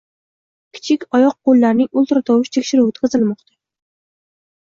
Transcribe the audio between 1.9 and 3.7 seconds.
ultratovush tekshiruvi o'tkazilmoqda